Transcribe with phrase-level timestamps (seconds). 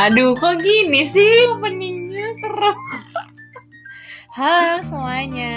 [0.00, 2.78] Aduh, kok gini sih openingnya serem.
[4.30, 5.56] Halo semuanya,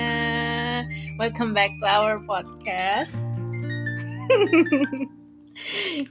[1.15, 3.13] welcome back to our podcast.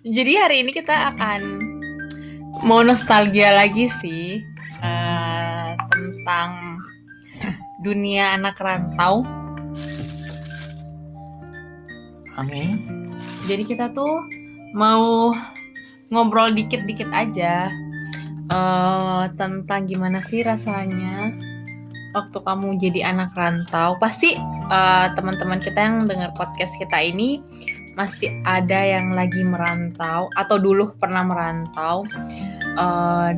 [0.07, 1.61] Jadi hari ini kita akan
[2.63, 4.41] mau nostalgia lagi sih
[4.81, 6.79] eh, tentang
[7.83, 9.27] dunia anak rantau.
[12.39, 12.65] Oke.
[13.51, 14.23] Jadi kita tuh
[14.73, 15.35] mau
[16.13, 17.73] ngobrol dikit-dikit aja
[18.53, 21.33] eh, tentang gimana sih rasanya
[22.13, 23.97] waktu kamu jadi anak rantau.
[23.97, 24.37] Pasti
[24.69, 27.41] eh, teman-teman kita yang dengar podcast kita ini
[27.93, 32.05] masih ada yang lagi merantau atau dulu pernah merantau.
[32.77, 33.31] Eh,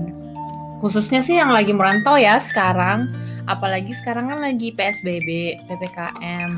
[0.83, 3.09] khususnya sih yang lagi merantau ya sekarang.
[3.45, 6.50] Apalagi sekarang kan lagi PSBB, PPKM.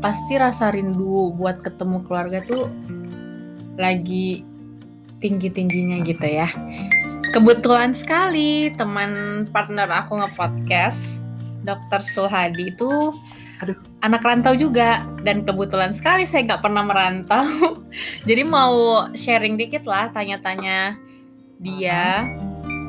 [0.00, 2.72] Pasti rasa rindu buat ketemu keluarga tuh
[3.76, 4.49] lagi
[5.20, 6.48] tinggi-tingginya gitu ya.
[7.30, 11.22] Kebetulan sekali teman partner aku nge-podcast,
[11.62, 12.02] Dr.
[12.02, 13.14] Sulhadi itu
[13.62, 13.76] Aduh.
[14.02, 17.78] anak rantau juga dan kebetulan sekali saya nggak pernah merantau.
[18.28, 20.96] Jadi mau sharing dikit lah, tanya-tanya
[21.60, 22.26] dia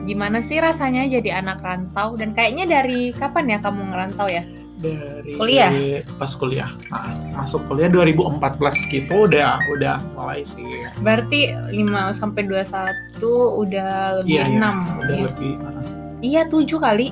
[0.02, 4.42] gimana sih rasanya jadi anak rantau dan kayaknya dari kapan ya kamu ngerantau ya?
[4.82, 5.70] Dari Kuliah?
[6.18, 6.74] pas kuliah.
[6.90, 7.06] Nah,
[7.38, 8.58] masuk kuliah 2014
[8.90, 10.66] gitu udah udah mulai sih.
[10.98, 11.78] Berarti 5
[12.12, 13.22] sampai 21
[13.62, 14.58] udah lebih Iya, iya.
[14.58, 15.24] 6 Udah ya.
[15.30, 15.84] lebih uh,
[16.20, 17.08] Iya, 7 kali.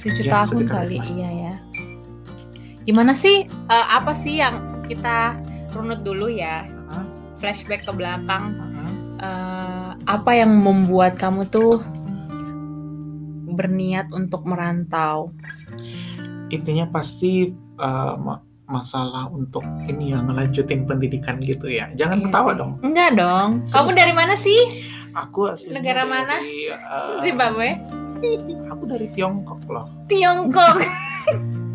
[0.00, 1.10] 7 Iya, tahun kali, itu.
[1.12, 1.54] iya ya.
[2.84, 5.34] Gimana sih eh, apa sih yang kita
[5.72, 6.62] runut dulu ya?
[6.86, 7.02] uh,
[7.38, 8.54] Flashback ke belakang.
[8.54, 8.72] uh,
[9.16, 11.80] Eh, apa yang membuat kamu tuh
[13.54, 15.32] berniat untuk merantau?
[16.52, 21.90] intinya pasti uh, ma- masalah untuk ini ya ngelanjutin pendidikan gitu ya.
[21.92, 22.58] Jangan Iya ketawa sih.
[22.60, 22.72] dong.
[22.80, 23.48] Enggak dong.
[23.60, 23.74] Serius.
[23.74, 24.60] Kamu dari mana sih?
[25.14, 26.36] Aku aslinya Negara mana?
[26.38, 27.68] dari, uh, Zimbabwe?
[28.70, 29.86] Aku dari Tiongkok loh.
[30.06, 30.76] Tiongkok.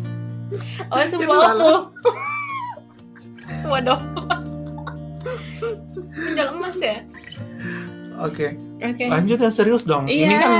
[0.92, 1.72] oh, opo.
[3.68, 4.00] Waduh.
[6.10, 7.04] Menjual emas ya?
[8.20, 8.52] Oke,
[8.84, 9.04] Oke.
[9.08, 10.04] lanjut ya serius dong.
[10.04, 10.26] Iya.
[10.28, 10.50] Ini kan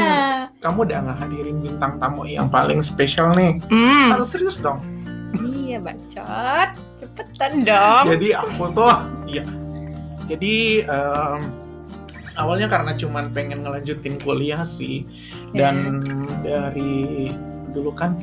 [0.60, 3.56] kamu udah ngehadirin bintang tamu yang paling spesial nih.
[3.72, 4.12] Hmm.
[4.12, 4.84] Harus serius dong.
[5.40, 6.68] Iya, bacot.
[7.00, 8.04] Cepetan dong.
[8.12, 9.44] Jadi aku tuh, iya.
[10.28, 11.40] Jadi em,
[12.36, 15.08] awalnya karena cuman pengen ngelanjutin kuliah sih,
[15.56, 16.04] dan
[16.44, 17.32] dari
[17.72, 18.20] dulu kan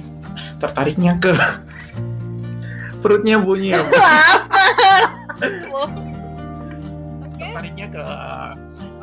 [0.61, 1.33] tertariknya ke
[3.01, 3.73] perutnya bunyi.
[3.81, 5.01] Lapar.
[5.41, 6.05] Oke.
[7.37, 8.05] tertariknya ke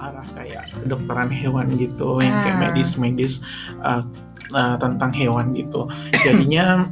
[0.05, 2.63] arah kayak kedokteran hewan gitu, yang kayak Ah.
[2.63, 3.41] medis-medis
[3.81, 4.03] uh,
[4.51, 5.89] uh, tentang hewan gitu.
[6.21, 6.89] Jadinya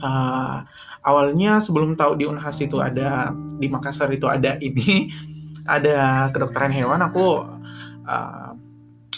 [0.00, 0.56] uh,
[1.02, 5.10] awalnya sebelum tahu di Unhas itu ada di Makassar itu ada ini
[5.66, 7.42] ada kedokteran hewan aku
[8.02, 8.50] uh,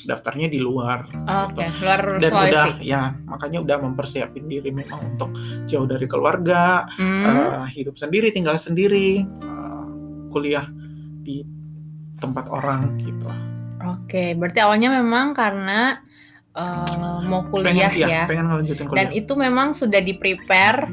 [0.04, 1.08] daftarnya di luar
[1.48, 2.52] Oke, luar dan Sulawesi.
[2.52, 5.32] udah ya makanya udah mempersiapin diri memang untuk
[5.64, 7.24] jauh dari keluarga Hmm.
[7.24, 9.84] uh, hidup sendiri tinggal sendiri uh,
[10.28, 10.68] kuliah
[11.20, 11.40] di
[12.18, 13.26] tempat orang gitu
[13.84, 16.00] Oke, berarti awalnya memang karena
[16.56, 18.24] eh, mau kuliah pengen, iya, ya.
[18.24, 20.88] pengen ngelanjutin kuliah Dan itu memang sudah di prepare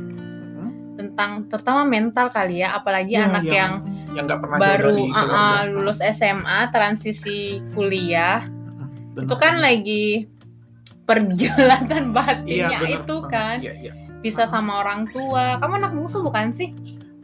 [1.00, 3.72] tentang terutama mental kali ya, apalagi Iya, anak yang yang
[4.12, 8.44] yang nggak pernah baru uh, uh, lulus SMA, transisi kuliah,
[9.16, 9.26] Bener.
[9.26, 10.28] itu kan lagi
[11.08, 13.92] perjalanan Iya, batinnya bener itu kan Iya, iya.
[14.22, 15.58] bisa sama orang tua.
[15.58, 16.76] Kamu anak bungsu bukan sih?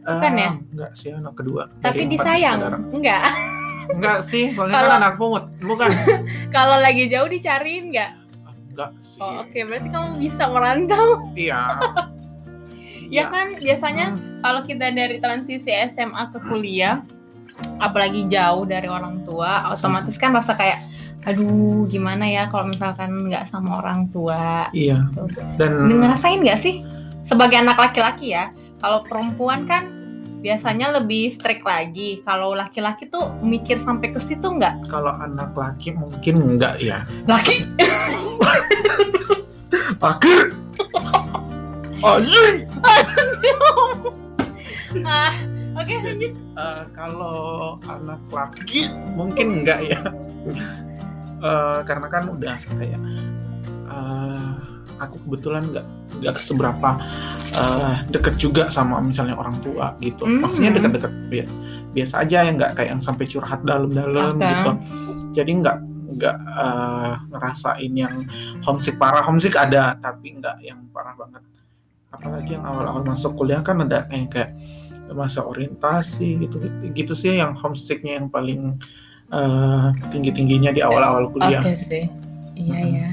[0.02, 0.50] Bukan Eh, ya?
[0.56, 1.68] Enggak sih anak kedua.
[1.84, 3.22] Tapi disayang, enggak?
[3.94, 5.44] Enggak sih, soalnya Kalau- kan anak pungut.
[5.58, 5.88] Bukan.
[6.56, 8.12] Kalau lagi jauh dicariin enggak?
[8.72, 9.18] Enggak sih.
[9.18, 11.06] Oh, oke, berarti kamu bisa merantau.
[11.32, 11.60] Iya.
[13.08, 17.00] Ya kan biasanya Hmm, kalau kita dari transisi SMA ke kuliah,
[17.80, 20.76] apalagi jauh dari orang tua, otomatis kan rasa kayak,
[21.24, 24.68] aduh gimana ya kalau misalkan nggak sama orang tua.
[24.76, 25.08] Iya.
[25.16, 25.24] Tuh.
[25.56, 26.84] Dan Ngerasain nggak sih
[27.24, 28.52] sebagai anak laki-laki ya?
[28.76, 29.88] Kalau perempuan kan
[30.38, 32.22] biasanya lebih strict lagi.
[32.22, 34.88] Kalau laki-laki tuh mikir sampai ke situ nggak?
[34.88, 37.02] kalau anak laki mungkin enggak ya.
[37.26, 37.66] Laki?
[39.98, 40.34] Laki.
[42.06, 42.58] Anjing.
[45.02, 45.34] ah,
[45.74, 46.32] oke lanjut.
[46.38, 47.38] Eh, kalau
[47.90, 48.86] anak laki
[49.18, 50.00] mungkin enggak ya.
[51.38, 52.98] Eh, karena kan udah kayak
[53.86, 54.50] eh,
[54.98, 55.86] aku kebetulan nggak
[56.18, 56.90] nggak seberapa
[57.54, 60.26] eh, deket juga sama misalnya orang tua gitu.
[60.26, 60.42] Hmm.
[60.44, 61.50] Maksudnya deket-deket bi-
[61.94, 64.46] biasa aja yang nggak kayak yang sampai curhat dalam-dalam Oke.
[64.46, 64.70] gitu.
[65.38, 65.76] Jadi nggak
[66.18, 68.14] nggak eh, ngerasain yang
[68.66, 71.42] homesick parah homesick ada tapi nggak yang parah banget.
[72.08, 74.56] Apalagi yang awal-awal masuk kuliah kan ada yang kayak
[75.08, 78.76] masa orientasi gitu gitu, gitu sih yang homesicknya yang paling
[79.28, 81.60] eh, tinggi-tingginya di awal-awal kuliah.
[81.60, 82.08] Oke sih.
[82.58, 82.98] Iya Mm-mm.
[82.98, 83.10] ya.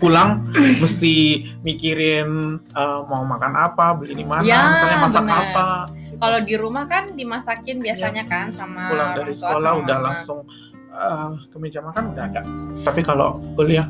[0.00, 0.48] Pulang
[0.80, 5.38] mesti mikirin eh, mau makan apa, beli di mana, Ya, misalnya masak bener.
[5.52, 5.66] apa.
[6.16, 8.88] Kalau di rumah kan dimasakin biasanya kan sama.
[8.88, 10.06] Pulang dari sekolah udah mama.
[10.16, 10.38] langsung
[10.90, 12.42] eh, ke meja makan udah ada.
[12.80, 13.84] Tapi kalau kuliah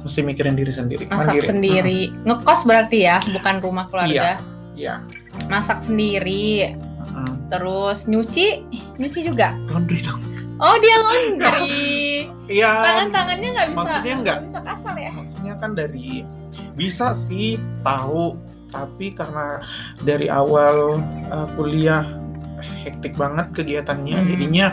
[0.00, 1.44] mesti mikirin diri sendiri, masak mandiri.
[1.46, 2.00] sendiri.
[2.24, 4.40] Ngekos berarti ya, bukan rumah keluarga.
[4.72, 5.04] Iya.
[5.52, 7.52] Masak sendiri, Mm-mm.
[7.52, 8.64] terus nyuci,
[8.96, 9.52] nyuci juga.
[9.68, 10.24] Laundry dong.
[10.60, 11.88] Oh dia laundry.
[12.50, 12.82] Iya.
[12.82, 14.38] Tangan-tangannya nggak bisa, maksudnya nggak.
[14.42, 15.10] bisa kasar ya.
[15.14, 16.26] maksudnya kan dari
[16.74, 18.34] bisa sih tahu
[18.66, 19.62] tapi karena
[20.00, 20.98] dari awal
[21.28, 22.02] uh, kuliah
[22.82, 24.28] hektik banget kegiatannya Hmm.
[24.28, 24.66] jadinya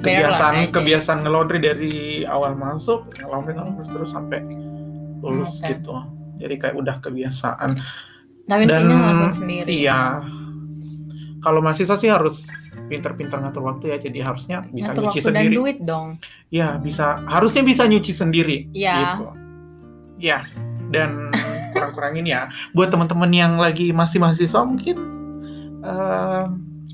[0.00, 4.40] kebiasaan kebiasaan ngelondri dari awal masuk ngelondri ngelondri terus sampai
[5.20, 5.68] lulus Oke.
[5.70, 5.92] gitu
[6.38, 7.70] jadi kayak udah kebiasaan
[8.42, 8.88] Tapi Dan-
[9.64, 10.24] iya
[11.38, 12.48] kalau mahasiswa sih harus
[12.92, 16.08] pinter-pinter ngatur waktu ya jadi harusnya bisa Ngatur nyuci waktu dan sendiri duit dong.
[16.48, 18.94] ya bisa harusnya bisa nyuci sendiri Iya.
[19.16, 19.24] gitu.
[20.20, 20.44] Ya,
[20.88, 21.32] dan
[21.72, 22.52] kurang-kurangin ya.
[22.70, 24.96] Buat teman-teman yang lagi masih mahasiswa mungkin
[25.80, 26.44] eh,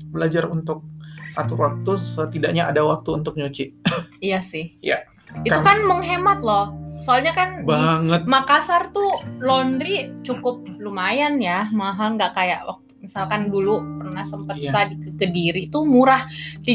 [0.07, 0.87] belajar untuk
[1.35, 3.75] atur waktu setidaknya ada waktu untuk nyuci.
[4.19, 4.79] Iya sih.
[4.79, 5.03] Iya.
[5.43, 6.73] Itu Kan- kan menghemat loh.
[6.99, 8.27] Soalnya kan di Banget.
[8.27, 9.07] Makassar tuh
[9.39, 14.69] laundry cukup lumayan ya, mahal nggak kayak waktu misalkan dulu pernah sempet Iya.
[14.73, 16.25] studi ke Kediri tuh murah
[16.59, 16.73] 3000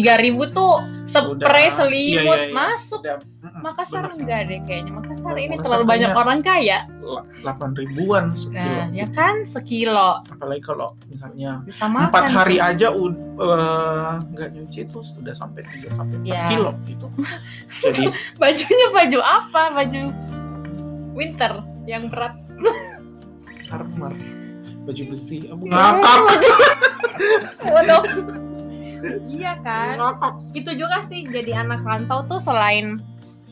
[0.48, 2.54] tuh spray selimut Iya, iya, iya.
[2.54, 3.00] masuk.
[3.00, 3.19] Udah,
[3.56, 4.16] Makassar bener.
[4.16, 4.92] enggak deh kayaknya.
[4.94, 6.78] Makassar ini Makassar terlalu banyak orang kaya.
[7.02, 8.81] La- 8 ribuan sekilo.
[8.81, 12.08] Nah, ya kan sekilo Apalagi kalau misalnya bisa makan.
[12.08, 16.48] empat hari aja ud- eh, nggak nyuci itu sudah sampai 3 sampai 4 Ya.
[16.48, 17.06] kilo gitu.
[17.82, 18.02] Jadi
[18.40, 19.62] Bajunya baju apa?
[19.75, 20.00] Baju
[21.12, 21.52] winter
[21.84, 22.32] yang berat.
[23.66, 24.14] armor
[24.84, 26.60] baju besi abu Hmm, ngakak baju-
[27.64, 28.02] Waduh.
[29.28, 30.00] Iya kan?
[30.56, 33.00] itu juga sih jadi anak rantau tuh selain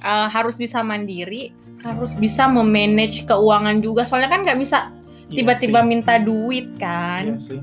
[0.00, 1.52] uh, harus bisa mandiri
[1.82, 4.88] harus bisa memanage keuangan juga soalnya kan nggak bisa
[5.32, 5.88] Iya tiba-tiba sih.
[5.88, 7.60] minta duit Iya kan sih.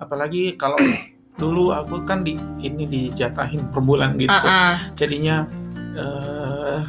[0.00, 0.76] Apalagi kalau
[1.40, 4.32] dulu aku kan di ini dijatahin per bulan gitu.
[4.32, 4.76] Ah, ah.
[4.96, 5.44] Jadinya
[5.96, 6.80] eh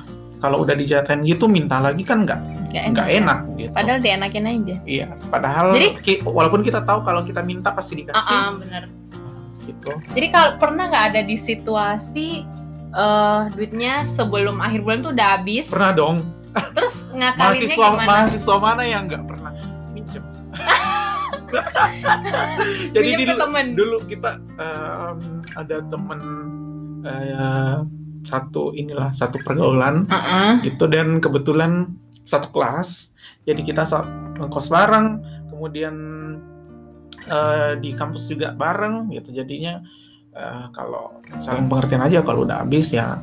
[0.43, 2.39] kalau udah dijatahin gitu minta lagi kan nggak
[2.71, 3.13] Nggak nggak ya.
[3.18, 3.71] enak gitu.
[3.71, 5.07] padahal dienakin aja Iya.
[5.27, 8.83] Padahal Jadi- ki- walaupun kita tahu kalau kita minta pasti ah dikasih ah, bener
[9.62, 9.91] gitu.
[10.12, 12.27] jadi kalau pernah nggak ada di situasi
[12.91, 16.18] eh duitnya sebelum akhir bulan tuh udah habis Pernah dong.
[16.73, 19.51] terus ngakalinnya Mahasiswa gimana mahasiswa mana yang nggak pernah
[19.89, 20.24] minjem?
[22.91, 23.65] Jadi Minjem dulu, temen.
[23.74, 25.17] dulu kita em,
[25.53, 26.19] ada temen
[27.01, 27.75] eh,
[28.21, 30.51] satu inilah satu pergaulan Ah, ah.
[30.59, 31.88] gitu dan kebetulan
[32.23, 33.09] satu kelas
[33.41, 35.07] jadi kita saat ngekos bareng
[35.47, 35.95] kemudian
[37.23, 39.81] eh, di kampus juga bareng gitu jadinya
[40.31, 43.19] eh, kalau saling pengertian aja kalau udah habis ya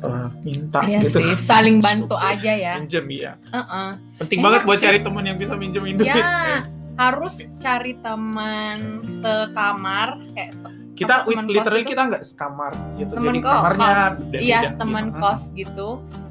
[0.00, 2.72] eh, minta Iya gitu sih, saling bantu aja ya.
[2.76, 3.88] minjem ya Heeh.
[4.18, 4.84] penting Enak banget buat sih.
[4.86, 6.60] cari temen yang bisa minjemin duit Ya.
[6.98, 13.24] Harus cari teman sekamar kayak se- kita teman kos literally kita nggak sekamar gitu teman
[13.26, 14.16] jadi kos, kamarnya kos.
[14.34, 14.76] iya gitu.
[14.76, 15.16] teman Mm.
[15.16, 15.88] kos gitu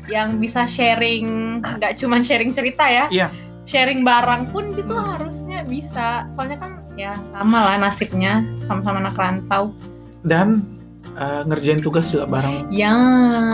[0.09, 3.27] yang bisa sharing nggak cuman sharing cerita ya Iya.
[3.69, 5.15] sharing barang pun Hmm.
[5.15, 9.72] harusnya bisa soalnya kan ya sama lah nasibnya sama-sama anak rantau
[10.25, 10.65] dan
[11.15, 12.91] eh, ngerjain tugas juga bareng ya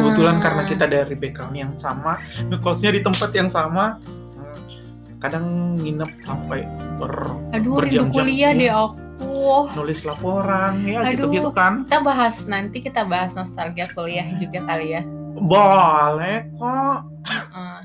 [0.01, 2.18] kebetulan karena kita dari background yang sama
[2.50, 6.63] ngekosnya di tempat yang sama hmm, kadang nginep sampai
[6.98, 7.13] ber
[7.51, 8.60] aduh rindu kuliah iya.
[8.60, 11.12] deh aku nulis laporan ya Aduh.
[11.12, 15.03] gitu gitu kan kita bahas nanti kita bahas nostalgia kuliah juga kali ya
[15.38, 17.77] boleh kok Heeh.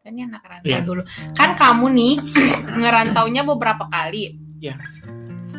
[0.00, 0.78] kan ini anak rantau Iya.
[0.80, 2.14] dulu kan kamu nih
[2.80, 4.74] ngerantaunya beberapa kali Iya.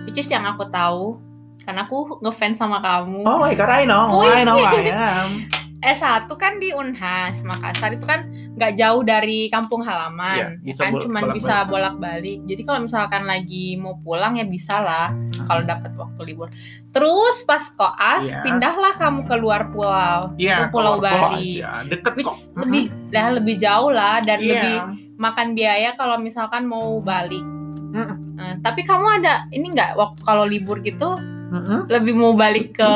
[0.04, 1.20] which is yang aku tahu
[1.62, 4.32] karena aku ngefans sama kamu oh my god I know Wih.
[4.32, 5.30] I know I am
[5.78, 7.94] S1 kan di Unhas Makassar.
[7.94, 8.26] Itu kan
[8.58, 10.36] nggak jauh dari kampung halaman.
[10.36, 12.42] Iya, ya bisa kan cuman bisa bolak-balik.
[12.44, 15.14] Jadi kalau misalkan lagi mau pulang ya bisa lah
[15.46, 16.50] kalau dapat waktu libur.
[16.90, 18.42] Terus pas koas Iya.
[18.42, 20.34] pindahlah kamu ke luar pulau.
[20.36, 21.62] Iya, Itu Pulau Bali.
[21.62, 21.86] aja.
[21.86, 22.58] deket which kok.
[22.58, 24.50] lebih lah lebih jauh lah dan Iya.
[24.50, 24.76] lebih
[25.18, 27.46] makan biaya kalau misalkan mau balik.
[27.88, 28.18] Mm-mm.
[28.34, 31.18] Nah, tapi kamu ada ini nggak waktu kalau libur gitu?
[31.48, 31.88] Mm-mm.
[31.88, 32.92] lebih mau balik ke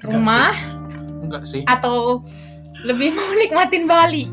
[0.00, 0.50] rumah
[1.22, 1.62] enggak sih.
[1.66, 2.22] Atau
[2.86, 4.24] lebih mau nikmatin Bali?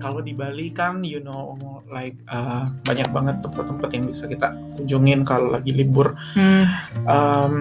[0.00, 1.54] Kalau di Bali kan you know
[1.86, 6.16] like uh, banyak banget tempat-tempat yang bisa kita kunjungin kalau lagi libur.
[6.34, 6.64] Hmm.
[7.06, 7.54] Em,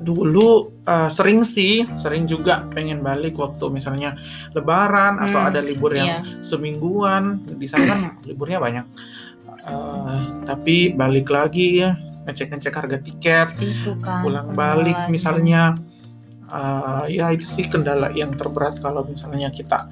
[0.00, 4.18] dulu uh, sering sih sering juga pengen balik waktu misalnya
[4.52, 6.40] lebaran atau Hmm, ada libur yang iya.
[6.40, 7.42] semingguan.
[7.58, 8.86] Di sana kan liburnya banyak.
[9.64, 11.96] Eh, tapi balik lagi ya
[12.28, 15.12] ngecek ngecek harga tiket itu kan pulang balik lagi.
[15.12, 15.72] misalnya
[16.54, 19.90] eh, ya itu sih kendala yang terberat kalau misalnya kita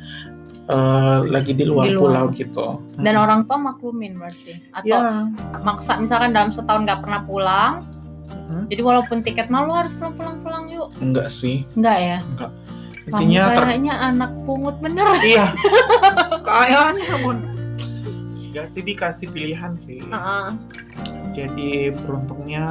[0.64, 2.02] eh, lagi di luar, Di luar.
[2.22, 2.66] pulau gitu.
[2.96, 3.20] Dan Mm.
[3.20, 4.62] orang tua maklumin berarti.
[4.70, 5.26] Atau ya
[5.58, 7.74] maksa misalkan dalam setahun nggak pernah pulang.
[8.32, 8.64] Hmm.
[8.66, 10.88] Jadi walaupun tiket malu harus pulang pulang pulang yuk.
[10.98, 11.66] enggak sih.
[11.74, 12.18] Enggak ya?
[13.02, 15.04] Intinya Kamu ter- kayaknya anak pungut bener.
[15.20, 15.46] iya.
[16.46, 17.38] Kayaknya bun.
[18.52, 19.98] Ya sih dikasih pilihan sih.
[20.00, 20.46] Heeh.
[21.32, 22.64] Jadi beruntungnya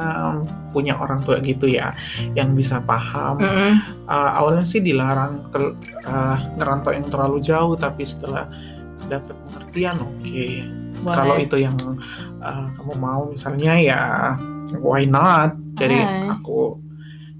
[0.70, 1.92] punya orang tua gitu ya
[2.38, 3.42] yang bisa paham.
[3.42, 3.72] Mm-mm.
[4.06, 5.58] Uh, awalnya sih dilarang ke,
[6.06, 8.46] uh, ngerantau yang terlalu jauh tapi setelah
[9.10, 10.48] dapat pengertian oke.
[11.02, 11.16] Boleh.
[11.18, 11.76] Kalau itu yang
[12.38, 14.00] uh, kamu mau misalnya ya
[14.78, 15.58] why not?
[15.74, 16.30] Jadi Hai.
[16.30, 16.78] aku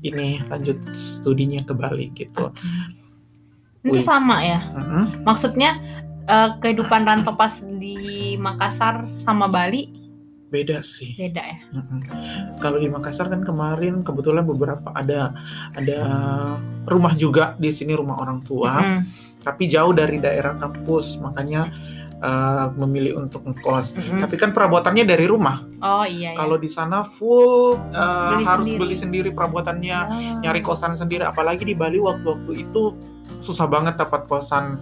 [0.03, 2.51] ini lanjut studinya ke Bali gitu.
[3.87, 4.03] Itu Wih.
[4.03, 4.63] sama ya?
[4.75, 5.23] Mm-mm.
[5.23, 5.79] Maksudnya
[6.27, 10.02] eh, kehidupan rantau pas di Makassar sama Bali
[10.53, 11.17] Beda sih.
[11.17, 11.57] beda ya?
[12.61, 15.33] Kalau di Makassar kan kemarin kebetulan beberapa ada
[15.73, 16.01] ada
[16.85, 19.01] rumah juga di sini rumah orang tua, Mm.
[19.41, 21.73] tapi jauh dari daerah kampus makanya
[22.21, 23.97] uh, memilih untuk ngekos.
[23.97, 24.21] Mm-mm.
[24.21, 25.65] Tapi kan perabotannya dari rumah.
[25.81, 26.39] Oh iya ya.
[26.39, 28.81] Kalau di sana full uh, Beli harus sendiri.
[28.85, 30.39] beli sendiri perabotannya, Ah.
[30.39, 31.25] nyari kosan sendiri.
[31.25, 32.93] Apalagi di Bali waktu-waktu itu
[33.41, 34.77] susah banget dapat kosan.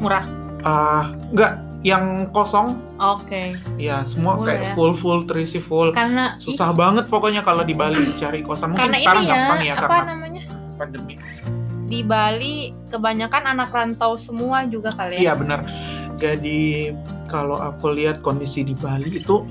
[0.00, 0.24] murah.
[0.64, 3.54] Uh, enggak yang kosong Oke.
[3.76, 4.72] ya semua Full kayak ya.
[4.72, 5.92] full full terisi full.
[5.92, 9.60] Karena susah banget pokoknya kalau di Bali cari kosan mungkin karena sekarang ini ya, gampang
[9.60, 10.42] ya apa karena namanya?
[10.74, 11.14] pandemi
[11.86, 12.54] Di Bali
[12.88, 15.38] kebanyakan anak rantau semua juga kali iya ya.
[15.38, 15.60] benar
[16.16, 16.90] jadi
[17.26, 19.44] kalau aku lihat kondisi di Bali itu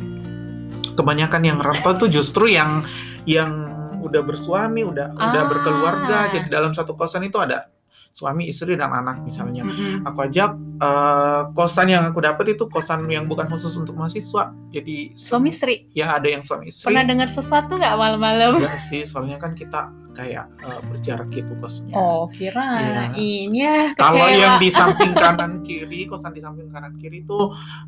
[0.93, 2.83] kebanyakan yang rantau tuh justru yang
[3.23, 5.47] yang udah bersuami udah udah Ah.
[5.47, 7.69] berkeluarga jadi dalam satu kosan itu ada
[8.15, 10.07] suami istri dan anak misalnya Mm-mm.
[10.07, 15.11] aku ajak eh, kosan yang aku dapat itu kosan yang bukan khusus untuk mahasiswa jadi
[15.11, 15.91] Suami istri.
[15.91, 18.55] ya ada yang suami istri Pernah dengar sesuatu nggak malam-malam?
[18.55, 23.11] enggak sih soalnya kan kita kayak eh, berjarak gitu kosnya Oh, kirain
[23.51, 23.91] ya.
[23.93, 27.39] Kalau yang di samping kanan kiri, kosan di samping kanan kiri itu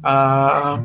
[0.03, 0.75] eh,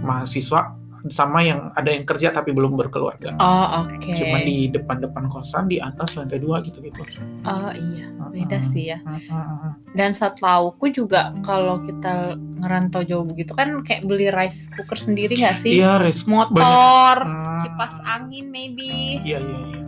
[0.00, 3.32] mahasiswa sama yang ada yang kerja tapi belum berkeluarga.
[3.34, 4.12] Oh, oke.
[4.12, 7.00] Cuma di depan-depan kosan di atas lantai dua gitu-gitu.
[7.42, 8.04] Oh, iya.
[8.28, 8.68] Beda Mm-mm.
[8.68, 8.98] sih ya.
[9.00, 9.80] Mm-mm.
[9.90, 15.56] Dan setauku juga kalau kita ngerantau jauh begitu kan kayak beli rice cooker sendiri nggak
[15.58, 15.80] sih?
[15.80, 16.28] Iya, res.
[16.28, 19.18] Motor, Hmm, kipas angin maybe.
[19.20, 19.80] Iya, iya, iya.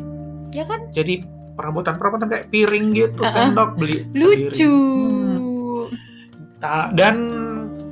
[0.53, 0.81] Ya kan?
[0.91, 4.49] Jadi perabotan-perabotan kayak piring gitu, sendok beli Lucu.
[4.51, 4.65] sendiri.
[6.57, 7.17] Ta- Dan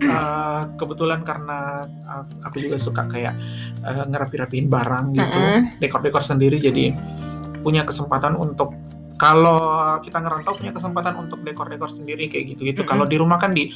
[0.01, 3.35] eh, kebetulan karena eh, aku juga suka kayak
[3.81, 5.41] eh, ngerapi-rapiin barang gitu.
[5.79, 6.97] Dekor-dekor sendiri jadi
[7.61, 8.73] punya kesempatan untuk
[9.15, 9.61] kalau
[10.01, 12.83] kita ngerantau punya kesempatan untuk dekor-dekor sendiri kayak gitu-gitu.
[12.83, 13.69] Kalau di rumah kan di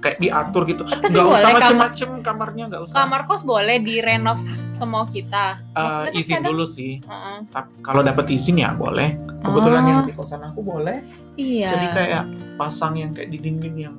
[0.00, 0.82] kayak diatur gitu.
[0.82, 2.94] Oh, tapi Nggak usah boleh macem-macem kamarnya nggak usah.
[2.98, 5.62] kamar kos boleh direnov semua kita.
[5.70, 6.92] Maksudnya kan izin kadang- dulu sih.
[6.98, 7.38] Heeh.
[7.46, 9.14] Tapi kalau dapat izin ya boleh.
[9.38, 9.88] Kebetulan Oh.
[9.88, 10.98] yang di kosan aku boleh.
[11.38, 11.70] Iya.
[11.70, 12.24] Jadi kayak
[12.56, 13.94] pasang yang kayak di dinding yang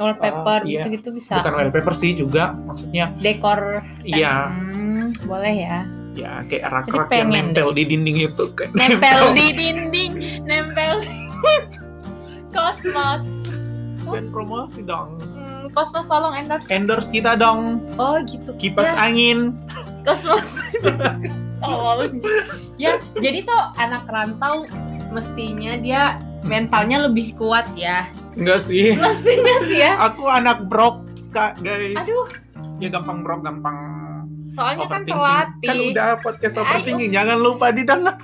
[0.00, 0.80] wallpaper Ah, iya.
[0.80, 1.38] gitu-gitu bisa.
[1.38, 2.56] bukan wallpaper sih juga.
[2.58, 3.84] Maksudnya Dekor.
[4.02, 5.78] iya Hmm, boleh ya.
[6.10, 10.98] ya kayak rak-rak yang nempel di dinding itu kayak Nempel di dinding, nempel
[12.50, 13.22] Kosmos.
[14.02, 15.22] Dan promosi dong.
[15.30, 16.66] Hmm, Kosmos tolong endorse.
[16.68, 17.78] Endorse kita dong.
[17.94, 18.50] Oh gitu.
[18.56, 19.54] Kipas Ya, angin.
[20.02, 20.48] Kosmos.
[21.60, 22.18] Tolong.
[22.74, 24.64] ya, jadi tuh anak rantau
[25.10, 28.08] mestinya dia mentalnya lebih kuat ya.
[28.34, 28.94] Enggak sih.
[28.94, 29.92] Mestinya sih ya.
[30.02, 31.98] Aku anak brok, Kak, guys.
[31.98, 32.26] Aduh,
[32.78, 34.10] Ya gampang brok, gampang
[34.50, 35.62] soalnya kan terlatih.
[35.62, 37.14] Kan udah podcast Ay, overthinking, ups.
[37.14, 38.18] jangan lupa didengar.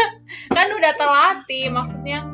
[0.56, 2.26] kan udah terlatih maksudnya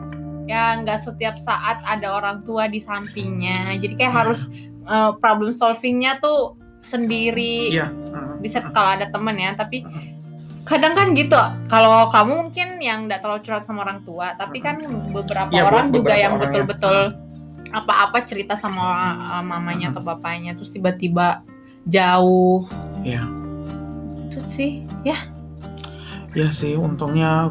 [0.45, 4.19] ya nggak setiap saat ada orang tua di sampingnya jadi kayak Iya.
[4.19, 4.41] harus
[4.85, 7.89] uh, problem solvingnya tuh sendiri Iya.
[7.89, 8.41] Heeh.
[8.41, 10.05] bisa kalau ada temen ya tapi Heeh.
[10.65, 11.37] Kadang kan gitu
[11.69, 14.81] kalau kamu mungkin yang nggak terlalu curhat sama orang tua tapi kan
[15.13, 16.41] beberapa Iya, orang buat juga beberapa yang ya.
[16.41, 16.97] betul-betul
[17.71, 21.45] apa-apa cerita sama uh, mamanya atau bapaknya terus tiba-tiba
[21.85, 22.65] jauh
[23.05, 23.29] Iya.
[24.27, 24.73] itu sih
[25.05, 25.31] ya
[26.35, 27.47] Ya sih, untungnya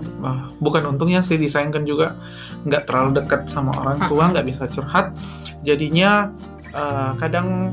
[0.60, 2.20] bukan untungnya sih disayangkan juga
[2.68, 5.16] nggak terlalu dekat sama orang tua, nggak bisa curhat.
[5.64, 6.28] Jadinya
[6.68, 7.72] eh, kadang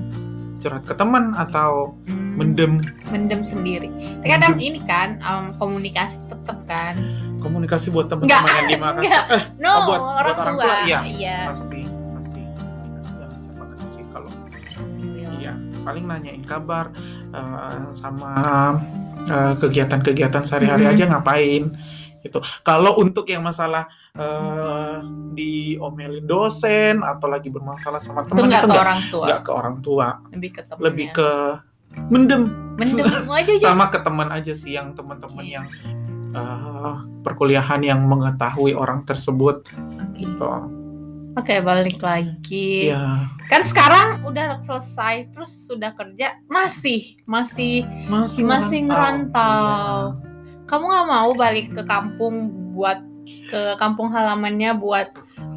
[0.61, 2.73] curhat ke teman atau hmm, mendem
[3.09, 3.89] mendem sendiri.
[4.21, 6.95] Tapi kadang ini kan um, komunikasi tetap kan.
[7.41, 9.25] komunikasi buat teman-teman yang di Makassar.
[9.31, 10.61] Eh, No, Oh, buat- orang, buat orang tua.
[10.63, 10.99] tua, iya.
[11.01, 11.37] Iya.
[11.49, 11.81] pasti
[12.13, 12.41] pasti
[13.91, 14.29] sih kalau
[15.35, 16.93] Iya, paling nanyain kabar
[17.31, 18.31] eh, sama
[19.23, 20.93] eh, kegiatan-kegiatan sehari-hari Mhm.
[20.93, 21.63] aja ngapain
[22.21, 22.39] gitu.
[22.61, 24.97] Kalau untuk yang masalah eh,
[25.35, 29.41] diomelin dosen atau lagi bermasalah sama Itu teman nggak itu ke nggak orang tua, nggak
[29.43, 30.85] ke orang tua, lebih ke temennya.
[30.87, 31.31] lebih ke
[32.11, 32.43] mendem
[32.79, 33.07] mendem
[33.39, 33.67] aja aja.
[33.75, 35.51] sama ke teman aja sih yang teman-teman Oke.
[35.51, 35.67] yang
[36.31, 40.19] eh, perkuliahan yang mengetahui orang tersebut Oke.
[40.19, 40.47] gitu.
[41.39, 42.91] Oke, balik lagi.
[42.91, 50.19] Ya, Kan sekarang udah selesai, terus sudah kerja, masih masih masih masih ngerantau.
[50.19, 50.67] Iya.
[50.67, 52.99] Kamu nggak mau balik ke kampung buat
[53.47, 55.13] ke kampung halamannya buat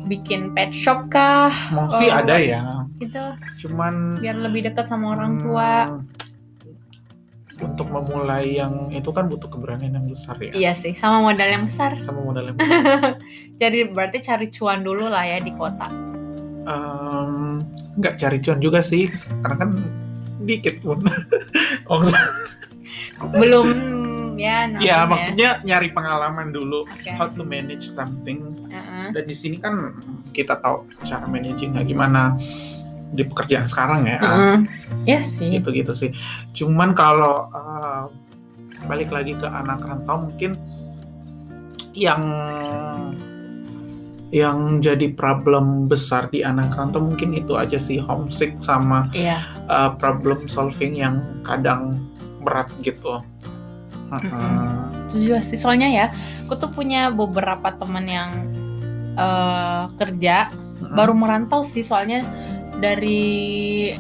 [0.06, 1.54] bikin pet shop kah?
[1.70, 2.20] Masih Oh.
[2.20, 2.62] ada ya,
[2.98, 3.22] Gitu,
[3.66, 5.90] cuman biar lebih dekat sama orang tua.
[5.90, 6.02] hmm,
[7.64, 10.52] untuk memulai yang itu kan butuh keberanian yang besar ya.
[10.52, 11.96] Iya sih, sama modal yang besar.
[12.02, 13.16] Sama modal yang besar.
[13.62, 15.88] Jadi berarti cari cuan dulu lah ya di kota.
[16.64, 17.62] Em,
[17.96, 19.08] nggak cari cuan juga sih,
[19.40, 19.70] karena kan
[20.44, 21.00] dikit pun.
[23.40, 23.68] Belum
[24.38, 27.12] ya ya maksudnya nyari pengalaman dulu Oke.
[27.14, 28.56] how to manage something.
[28.70, 29.14] Heeh.
[29.14, 29.94] Dan di sini kan
[30.34, 32.34] kita tahu cara managingnya gimana
[33.14, 34.18] di pekerjaan sekarang ya.
[34.18, 34.58] Heeh.
[35.06, 35.54] Ya sih.
[35.58, 36.10] Gitu-gitu sih.
[36.58, 38.04] Cuman kalau eh,
[38.90, 40.58] balik lagi ke anak rantau mungkin
[41.94, 42.24] yang
[44.34, 49.46] yang jadi problem besar di anak rantau mungkin itu aja sih homesick sama Iya.
[49.70, 52.02] uh, problem solving yang kadang
[52.42, 53.22] berat gitu.
[55.14, 56.06] Juga sih soalnya ya,
[56.46, 58.32] aku tuh punya beberapa teman yang
[59.18, 60.94] eh, kerja Mm-mm.
[60.98, 62.26] baru merantau sih soalnya
[62.82, 63.94] dari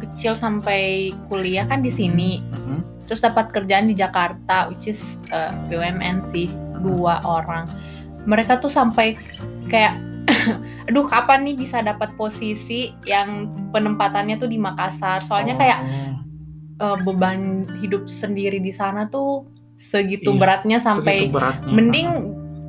[0.00, 2.40] kecil sampai kuliah kan di sini.
[2.40, 2.80] Mm-mm.
[3.10, 6.46] terus dapat kerjaan di Jakarta which is eh, BUMN sih
[6.78, 7.66] dua orang.
[8.28, 9.18] Mereka tuh sampai
[9.66, 9.98] kayak
[10.88, 15.20] aduh kapan nih bisa dapat posisi yang penempatannya tuh di Makassar?
[15.26, 15.80] Soalnya kayak
[16.80, 17.40] Eh, beban
[17.76, 19.44] hidup sendiri di sana tuh
[19.74, 21.68] segitu Iya, beratnya sampai segitu beratnya.
[21.70, 22.08] mending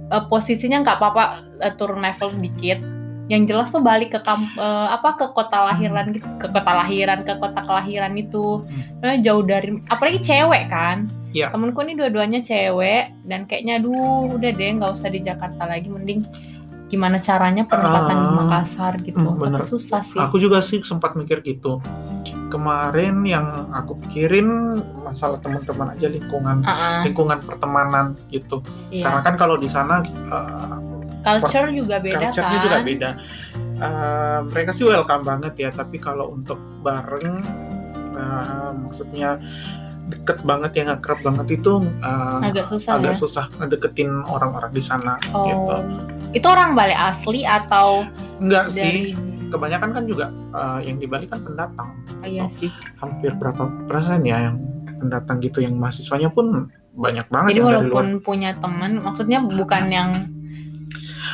[0.06, 1.24] eh, posisinya nggak apa-apa
[1.62, 2.84] eh, turun level sedikit
[3.28, 7.24] yang jelas tuh balik ke kamp eh, apa ke kota lahiran gitu ke kota lahiran
[7.24, 8.68] ke kota kelahiran itu
[9.00, 11.48] Soalnya jauh dari apalagi cewek kan Iya.
[11.48, 16.28] temenku nih dua-duanya cewek dan kayaknya aduh udah deh nggak usah di Jakarta lagi mending
[16.86, 19.64] gimana caranya penempatan di Ah, Makassar gitu hmm, bener.
[19.64, 21.80] tapi susah sih Aku juga sih sempat mikir gitu.
[22.52, 24.48] Kemarin yang aku pikirin
[25.02, 28.60] masalah teman-teman aja lingkungan Ah, ah, lingkungan pertemanan gitu.
[28.92, 29.08] iya.
[29.08, 30.78] Karena kan kalau di sana uh,
[31.24, 33.10] culture juga beda culture-nya kan juga beda.
[33.82, 37.42] Uh, mereka sih welcome banget ya, tapi kalau untuk bareng,
[38.14, 39.42] uh, maksudnya
[40.12, 44.84] deket banget yang akrab banget itu uh, agak susah agak ya susah ngedeketin orang-orang di
[44.84, 45.16] sana.
[45.32, 45.76] oh Gitu.
[46.36, 48.04] itu orang Bali asli atau
[48.44, 51.92] Enggak dari sih, kebanyakan kan juga uh, yang di Bali kan pendatang.
[52.24, 52.72] oh, iya sih
[53.04, 54.58] Hampir berapa persen ya yang
[55.02, 58.24] pendatang gitu, yang mahasiswanya pun banyak banget Jadi yang dari walaupun luar.
[58.24, 60.10] punya teman, maksudnya bukan yang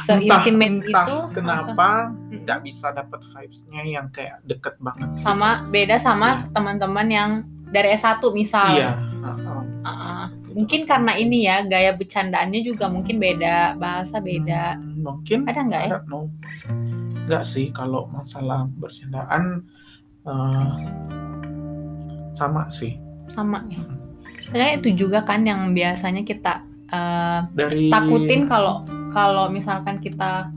[0.07, 1.89] se-intimate entah itu kenapa
[2.31, 5.07] nggak bisa dapet vibes-nya yang kayak deket banget.
[5.19, 5.23] gitu.
[5.27, 7.31] sama beda sama teman-teman yang
[7.67, 8.71] dari S1 misal.
[8.71, 8.91] Iya.
[9.19, 9.61] uh-uh.
[9.83, 10.25] Uh-uh.
[10.55, 14.79] Mungkin karena ini ya gaya bercandaannya juga mungkin beda, bahasa beda.
[14.79, 15.99] Hmm, mungkin Ada nggak ya?
[17.27, 17.35] Don't know.
[17.35, 19.67] Nggak sih kalau masalah bercandaan
[20.23, 20.75] eh,
[22.33, 22.95] sama sih
[23.27, 23.83] Sama ya.
[24.47, 30.47] Soalnya itu juga kan yang biasanya kita uh, dari takutin kalau kalau misalkan kita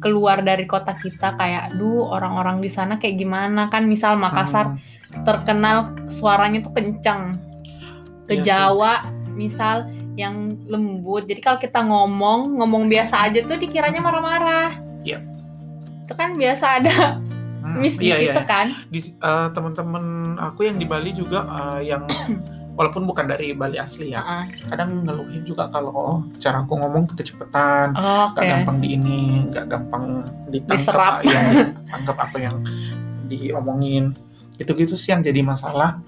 [0.00, 4.76] keluar dari kota kita kayak duh orang-orang di sana kayak gimana kan misal Makassar
[5.10, 7.40] Hmm, terkenal suaranya tuh kencang
[8.28, 8.46] ke Iya sih.
[8.46, 8.94] Jawa
[9.32, 9.88] misal
[10.20, 15.24] yang lembut jadi kalau kita ngomong ngomong biasa aja tuh dikiranya marah-marah Iya.
[16.10, 16.90] Itu kan biasa ada
[17.62, 18.34] hmm, miss di iya, iya.
[18.34, 18.66] situ kan?
[18.90, 22.02] Di, eh, teman-teman aku yang di Bali juga eh, yang
[22.78, 24.72] walaupun bukan dari Bali asli ya Heeh.
[24.74, 28.42] kadang ngeluhin juga kalau cara aku ngomong tuh kecepatan Oh, oke.
[28.42, 31.46] gampang di ini nggak gampang ditangkap yang
[31.86, 32.56] ditangkap apa yang
[33.30, 34.18] diomongin.
[34.58, 36.02] Itu gitu sih yang jadi masalah.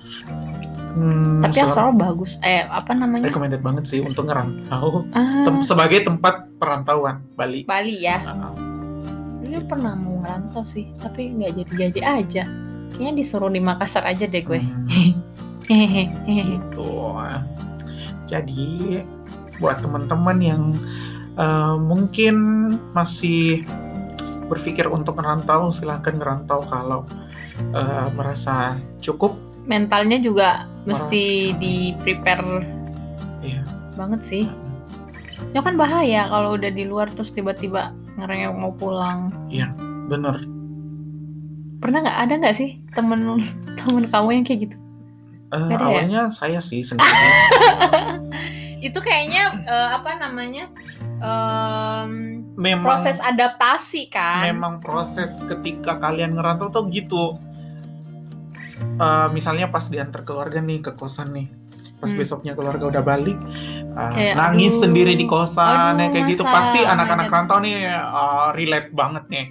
[0.93, 3.31] Hmm, tapi all bagus eh apa namanya?
[3.31, 5.07] Recommended banget sih untuk ngerantau.
[5.17, 7.65] Ah, Tem- sebagai tempat perantauan Bali.
[7.65, 8.21] Bali ya
[9.53, 12.45] Dulu pernah mau ngerantau sih tapi nggak jadi-jadi aja
[12.97, 14.61] kayaknya disuruh di Makassar aja deh gue
[15.69, 16.93] hmm, gitu.
[18.25, 19.01] Jadi
[19.61, 20.62] buat teman-teman yang
[21.37, 22.35] eh, mungkin
[22.97, 23.61] masih
[24.49, 27.05] berpikir untuk ngerantau, silahkan ngerantau kalau
[27.73, 29.37] eh, merasa cukup.
[29.62, 32.67] mentalnya juga mesti di prepare
[33.47, 33.62] Iya.
[33.95, 34.45] banget sih
[35.55, 39.33] ya kan bahaya kalau udah di luar terus tiba-tiba ngerengek mau pulang
[40.07, 40.37] Bener.
[41.79, 43.40] pernah nggak ada nggak sih temen
[43.79, 44.77] temen kamu yang kayak gitu
[45.53, 45.88] Nggak ada ya?
[45.92, 47.12] awalnya saya sih sendiri.
[48.88, 50.64] itu kayaknya eh, apa namanya
[51.20, 57.37] em, memang proses adaptasi kan memang proses ketika kalian ngerantau tuh gitu.
[58.83, 61.46] Eh, misalnya pas diantar keluarga nih ke kosan nih,
[62.03, 62.19] pas Hmm.
[62.19, 63.38] besoknya keluarga udah balik
[63.95, 64.83] uh, Kayak, nangis aduh.
[64.83, 69.25] sendiri di kosan Aduh, ya kayak gitu pasti anak-anak Anak- rantau nih uh, relate banget
[69.31, 69.47] nih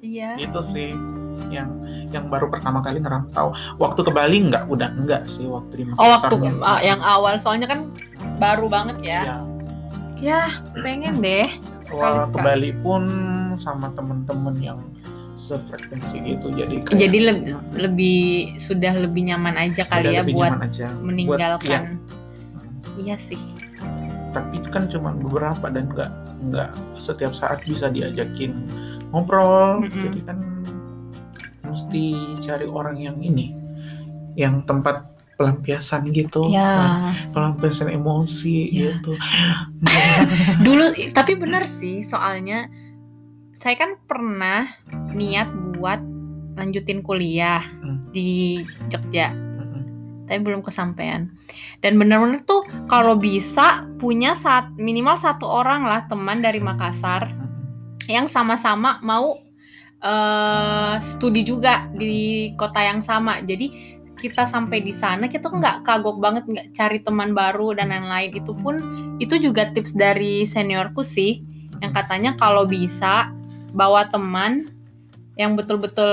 [0.00, 0.34] Iya.
[0.40, 0.90] itu sih
[1.46, 1.68] yang
[2.08, 6.08] yang baru pertama kali ngerantau waktu ke Bali nggak udah enggak sih waktu di Oh
[6.10, 7.92] waktu ah, yang awal soalnya kan
[8.36, 9.20] baru banget ya.
[9.22, 9.36] ya
[10.22, 11.50] Ya pengen deh
[11.82, 12.44] sekali Wah, ke sekali.
[12.46, 13.02] Bali pun
[13.58, 14.78] sama temen-temen yang
[15.42, 18.20] sefrekuensi gitu jadi kayak Jadi lebih lebih
[18.56, 20.86] sudah lebih nyaman aja kali ya buat aja.
[20.88, 21.98] Buat- meninggalkan.
[22.96, 23.18] iya.
[23.18, 23.40] sih.
[24.30, 26.10] tapi itu kan cuma beberapa dan nggak
[26.44, 28.54] nggak setiap saat bisa diajakin
[29.10, 29.92] ngobrol Mm-mm.
[30.08, 30.38] jadi kan
[31.64, 32.04] mesti
[32.40, 33.52] cari orang yang ini
[34.32, 37.12] yang tempat pelampiasan gitu Ya.
[37.28, 38.94] pelampiasan emosi Ya.
[38.94, 39.12] gitu
[40.64, 42.68] Dulu tapi bener sih soalnya
[43.62, 44.66] saya kan pernah
[45.14, 45.46] niat
[45.78, 46.02] buat
[46.58, 48.10] lanjutin kuliah Hmm.
[48.10, 48.58] di
[48.90, 49.30] Jogja.
[49.30, 50.26] Mm-mm.
[50.26, 51.30] tapi belum kesampaian.
[51.78, 58.02] Dan benar-benar tuh kalau bisa punya saat minimal satu orang lah teman dari Makassar Mm-mm.
[58.10, 59.38] yang sama-sama mau
[60.02, 63.38] eh, studi juga di kota yang sama.
[63.46, 63.70] Jadi
[64.18, 68.30] kita sampai di sana kita tuh nggak kagok banget nggak cari teman baru dan lain-lain
[68.34, 68.74] itu pun
[69.18, 71.42] itu juga tips dari seniorku sih
[71.82, 73.34] yang katanya kalau bisa
[73.72, 74.68] bawa teman
[75.34, 76.12] yang betul-betul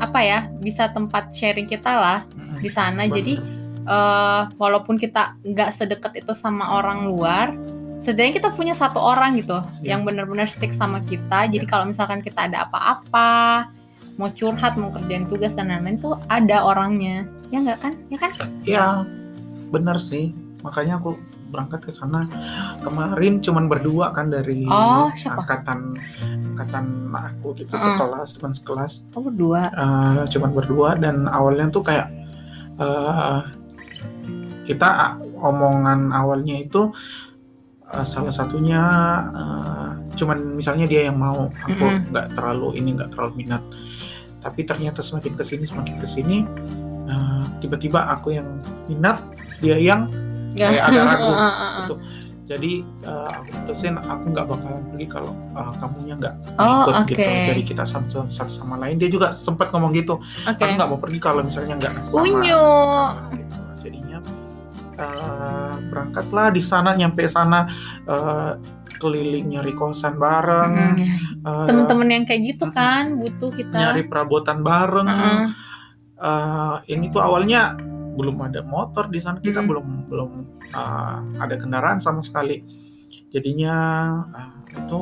[0.00, 2.18] apa ya bisa tempat sharing kita lah
[2.58, 3.06] di sana.
[3.06, 3.14] Bener.
[3.20, 3.34] jadi
[3.80, 7.54] eh, walaupun kita nggak sedekat itu sama orang luar
[8.00, 9.94] setidaknya kita punya satu orang gitu Iya.
[9.96, 11.44] yang benar-benar stick sama kita.
[11.52, 11.70] Jadi Iya.
[11.70, 13.68] kalau misalkan kita ada apa-apa
[14.16, 17.28] mau curhat mau kerjain tugas dan lain-lain tuh ada orangnya.
[17.52, 17.92] Ya nggak kan?
[18.08, 18.30] Ya kan?
[18.64, 18.84] Ya
[19.68, 20.32] benar sih.
[20.64, 21.16] Makanya aku
[21.50, 22.24] berangkat ke sana
[22.80, 25.42] kemarin cuman berdua kan dari Oh, siapa?
[25.42, 25.98] angkatan
[26.54, 27.84] angkatan aku gitu Heeh.
[27.84, 32.08] sekelas teman sekelas oh berdua Eh, cuman berdua dan awalnya tuh kayak
[32.76, 33.40] eh,
[34.64, 36.92] kita omongan awalnya itu
[37.86, 38.82] eh, salah satunya
[39.30, 43.62] eh, cuman misalnya dia yang mau aku nggak terlalu ini nggak terlalu minat
[44.40, 46.38] tapi ternyata semakin ke sini semakin ke sini
[47.06, 48.48] eh, tiba-tiba aku yang
[48.86, 49.20] minat
[49.60, 50.08] dia yang
[50.52, 50.68] Nggak.
[50.68, 51.24] kayak ada ragu.
[51.26, 51.72] Heeh, heeh.
[51.78, 51.94] gitu.
[52.44, 57.08] Jadi eh, aku putusin aku nggak bakalan pergi kalau eh, kamunya nggak Oh, ikut oke.
[57.08, 58.96] gitu jadi kita satu, satu sama lain.
[58.96, 60.18] Dia juga sempat ngomong gitu.
[60.42, 60.58] Oke.
[60.58, 62.16] Aku nggak mau pergi kalau misalnya nggak sama.
[62.16, 62.66] Unyu.
[63.32, 63.58] Gitu.
[63.80, 64.18] jadinya
[64.96, 67.70] eh, berangkatlah di sana nyampe sana
[68.04, 68.52] eh,
[68.98, 71.00] keliling nyari kosan bareng Mm,
[71.40, 73.72] eh, temen-temen yang kayak gitu kan butuh kita.
[73.72, 75.06] Nyari perabotan bareng.
[75.06, 75.40] Heeh.
[76.18, 77.78] Eh, ini tuh awalnya
[78.20, 79.66] belum ada motor di sana kita Mm.
[79.66, 80.30] belum belum
[80.70, 82.60] eh, ada kendaraan sama sekali
[83.28, 83.74] jadinya
[84.30, 84.98] eh, itu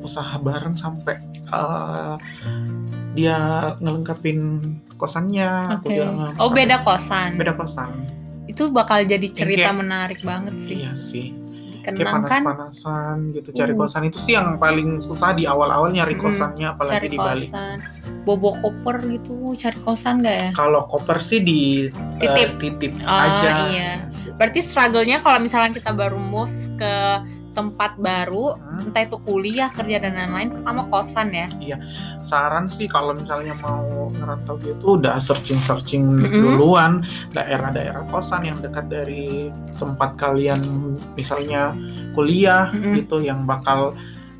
[0.00, 2.14] usaha bareng sampai eh,
[3.12, 3.36] dia
[3.76, 4.38] ngelengkapin
[4.94, 5.94] kosannya aku Oke.
[5.94, 7.30] juga nge- Oh beda kosan.
[7.34, 7.90] beda kosan
[8.46, 10.74] Itu bakal jadi cerita kayak- menarik banget sih.
[10.76, 11.26] iya sih
[11.80, 13.78] kayak Kenang kan panas-panasan gitu cari Uh.
[13.78, 16.20] kosan itu sih yang paling susah di awal-awal nyari Mm.
[16.20, 17.78] kosannya apalagi cari di Bali kosan.
[18.20, 20.48] Bobo koper gitu cari kosan gak ya?
[20.52, 22.48] kalau koper sih di eh, Titip.
[22.58, 23.92] titip Oh, aja iya.
[24.32, 26.94] Berarti struggle-nya kalau misalnya kita baru move ke
[27.50, 28.86] tempat baru, Hmm.
[28.86, 31.46] entah itu kuliah, kerja dan lain-lain, pertama kosan ya.
[32.20, 36.42] saran sih kalau misalnya mau ngerantau gitu udah searching-searching Mm-mm.
[36.44, 40.60] duluan daerah-daerah kosan yang dekat dari tempat kalian
[41.14, 41.74] misalnya
[42.12, 42.94] kuliah Mm-mm.
[42.94, 43.96] gitu yang bakal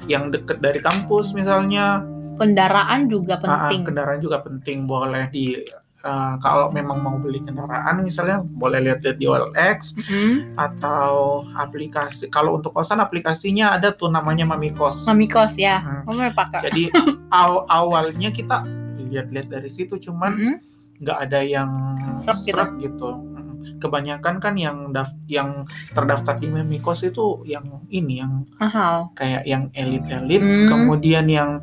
[0.07, 2.05] yang deket dari kampus misalnya
[2.37, 3.81] Kendaraan juga Ah, ah, penting.
[3.85, 5.59] kendaraan juga penting boleh di
[6.01, 10.57] eh, kalau memang mau beli kendaraan misalnya boleh lihat-lihat di OLX Mm-mm.
[10.57, 11.11] atau
[11.53, 15.81] aplikasi kalau untuk kosan aplikasinya ada tuh namanya Mamikos Mami kos ya.
[15.81, 16.09] Hmm.
[16.09, 16.61] Kamu pakai.
[16.67, 16.83] jadi
[17.33, 18.65] aw- awalnya kita
[19.03, 20.57] lihat-lihat dari situ cuman Mm-mm.
[21.01, 21.69] nggak ada yang
[22.17, 22.57] Srek gitu.
[22.57, 23.09] srek gitu.
[23.11, 23.39] Mm.
[23.77, 29.09] Kebanyakan kan yang daf- yang terdaftar di Memikos itu yang ini yang Mahal.
[29.13, 30.69] kayak yang elit-elit, Hmm.
[30.69, 31.61] kemudian yang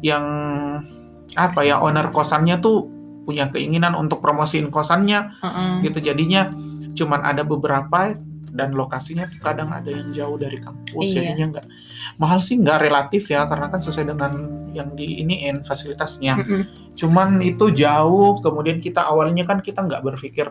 [0.00, 0.24] yang
[1.34, 2.88] apa ya owner kosannya tuh
[3.28, 5.84] punya keinginan untuk promosiin kosannya Heeh.
[5.84, 6.48] gitu jadinya
[6.96, 8.16] cuman ada beberapa
[8.48, 11.36] dan lokasinya kadang ada yang jauh dari kampus Iya.
[11.36, 11.66] jadinya nggak
[12.16, 14.32] mahal sih nggak relatif ya karena kan sesuai dengan
[14.72, 16.62] yang di iniin fasilitasnya Mm-mm.
[16.96, 20.48] cuman itu jauh kemudian kita awalnya kan kita nggak berpikir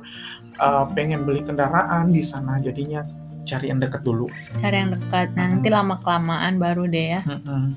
[0.58, 3.02] uh, pengen beli kendaraan di sana jadinya
[3.44, 4.28] cari yang dekat dulu
[4.60, 5.32] Cari yang dekat.
[5.34, 7.22] Nah, nanti lama kelamaan baru deh ya.
[7.24, 7.72] Mm-mm.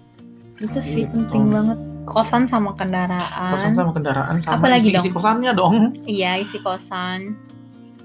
[0.58, 1.14] Itu sih Gitu.
[1.14, 1.78] penting banget.
[2.10, 3.54] Kosan sama kendaraan.
[3.54, 5.14] kosan sama kendaraan sama Apa lagi isi, isi dong?
[5.14, 7.38] kosannya dong Iya, isi kosan.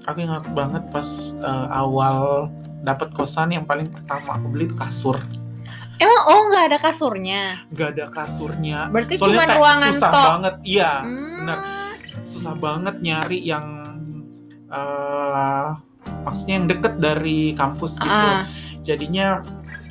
[0.02, 1.08] aku ingat banget pas
[1.40, 2.46] uh, awal
[2.80, 5.18] dapat kosan yang paling pertama aku beli itu kasur
[5.96, 7.66] Emang oh nggak ada kasurnya?
[7.68, 10.24] nggak ada kasurnya Berarti soalnya cuma ruangan susah tok.
[10.30, 11.34] banget iya Hmm.
[11.36, 11.58] benar.
[12.22, 13.66] susah banget nyari yang
[14.68, 15.66] eh
[16.22, 18.06] maksudnya yang deket dari kampus gitu.
[18.08, 18.46] Ah,
[18.80, 19.42] Jadinya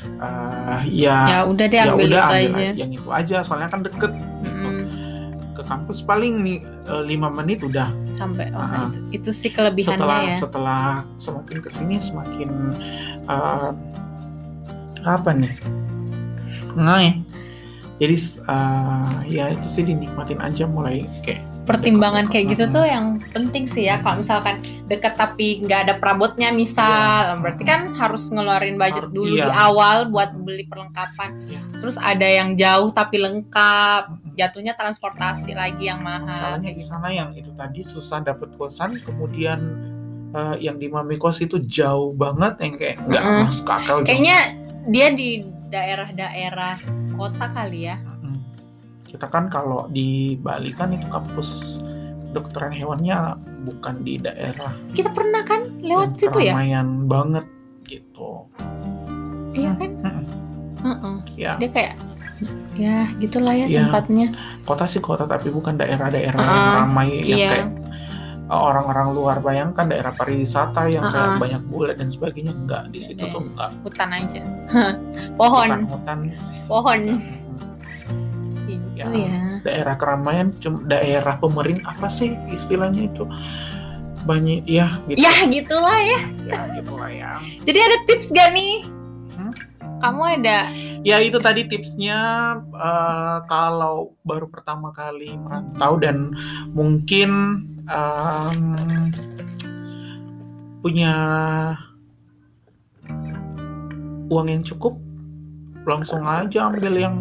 [0.06, 2.72] eh, ya ya udah deh ya ambil udah itu ambil aja.
[2.78, 4.70] yang itu aja soalnya kan deket gitu.
[5.56, 7.88] Ke kampus paling nih eh, lima menit udah.
[8.16, 8.88] sampai oh, Ah.
[9.12, 10.36] itu, itu sih kelebihannya setelah ya.
[10.40, 10.84] setelah
[11.20, 12.50] semakin ke sini semakin
[13.28, 13.72] eh,
[15.04, 15.52] apa nih
[16.76, 17.14] nah ya
[18.00, 23.66] jadi eh, ya itu sih dinikmatin aja mulai kayak Pertimbangan kayak gitu tuh yang penting
[23.66, 23.98] sih ya.
[24.00, 27.42] Kalau misalkan deket tapi nggak ada perabotnya misal, Iya.
[27.42, 29.50] berarti kan harus ngeluarin budget Har- dulu iya.
[29.50, 31.30] di awal buat beli perlengkapan.
[31.50, 31.62] Iya.
[31.82, 34.38] Terus ada yang jauh tapi lengkap, Mm-mm.
[34.38, 36.62] jatuhnya transportasi lagi yang mahal.
[36.62, 36.90] Kayak di gitu.
[36.94, 39.60] sana yang itu tadi susah dapet kosan, kemudian
[40.32, 43.42] eh, yang di Mami Kos itu jauh banget yang kayak nggak Mm-mm.
[43.50, 43.98] masuk akal.
[44.00, 44.06] jauh.
[44.06, 44.40] Kayaknya
[44.86, 45.30] dia di
[45.66, 46.76] daerah-daerah
[47.16, 47.98] kota kali ya.
[49.16, 51.80] Kita kan kalau di Bali kan itu kampus
[52.28, 53.32] kedokteran hewannya
[53.64, 56.52] bukan di daerah Kita pernah kan lewat situ ya?
[56.52, 57.48] keramaian banget
[57.86, 58.44] gitu.
[59.52, 59.90] Iya kan?
[59.96, 60.24] Mm-mm.
[60.84, 61.16] Heeh.
[61.40, 61.94] Ya Dia kayak
[62.76, 63.88] ya gitulah ya Iya.
[63.88, 64.28] tempatnya.
[64.62, 67.50] kota sih kota tapi bukan daerah-daerah yang Ah, ramai yang iya.
[67.50, 67.68] kayak
[68.46, 71.14] uh, orang-orang luar bayangkan daerah pariwisata yang Ah, ah.
[71.16, 73.32] kayak banyak bule dan sebagainya enggak di situ Iya.
[73.32, 74.42] tuh enggak Hutan aja.
[75.40, 76.60] Pohon, hutan sih.
[76.68, 77.00] pohon.
[78.78, 79.28] Mm, Gitu Ya.
[79.28, 79.42] ya.
[79.64, 83.24] daerah keramaian cuma daerah pemerintah apa sih istilahnya itu
[84.24, 86.20] banyak ya gitu Ya gitulah ya.
[86.46, 88.74] ya gitu lah ya Jadi ada tips gak nih?
[89.36, 89.54] Hmm?
[90.02, 90.70] Kamu ada
[91.06, 92.18] ya itu tadi tipsnya
[92.74, 96.34] uh, kalau baru pertama kali merantau dan
[96.74, 99.14] mungkin um,
[100.82, 101.14] punya
[104.26, 104.98] uang yang cukup
[105.86, 107.14] langsung aja ambil yang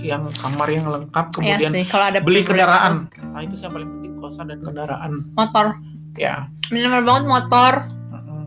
[0.00, 2.92] yang kamar yang lengkap ya kemudian sih kalau ada beli privilege kendaraan
[3.28, 5.66] nah itu sih yang paling penting kosan dan kendaraan motor.
[6.14, 6.34] ya
[6.68, 7.72] Minimal banget motor.
[8.08, 8.42] mm-mm.